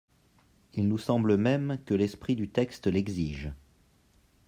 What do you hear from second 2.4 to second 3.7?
texte l’exige.